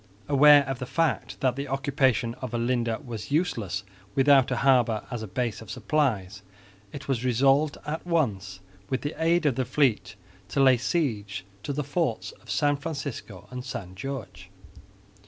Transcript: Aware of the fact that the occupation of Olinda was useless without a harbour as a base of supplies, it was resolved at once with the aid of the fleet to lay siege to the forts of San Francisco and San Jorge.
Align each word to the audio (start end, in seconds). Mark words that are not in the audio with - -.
Aware 0.27 0.63
of 0.67 0.79
the 0.79 0.87
fact 0.87 1.39
that 1.41 1.55
the 1.55 1.67
occupation 1.67 2.33
of 2.41 2.55
Olinda 2.55 2.99
was 3.05 3.29
useless 3.29 3.83
without 4.15 4.49
a 4.49 4.55
harbour 4.55 5.03
as 5.11 5.21
a 5.21 5.27
base 5.27 5.61
of 5.61 5.69
supplies, 5.69 6.41
it 6.91 7.07
was 7.07 7.23
resolved 7.23 7.77
at 7.85 8.03
once 8.07 8.61
with 8.89 9.01
the 9.01 9.13
aid 9.23 9.45
of 9.45 9.53
the 9.53 9.63
fleet 9.63 10.15
to 10.47 10.59
lay 10.59 10.77
siege 10.77 11.45
to 11.61 11.71
the 11.71 11.83
forts 11.83 12.31
of 12.31 12.49
San 12.49 12.77
Francisco 12.77 13.45
and 13.51 13.63
San 13.63 13.95
Jorge. 13.95 14.45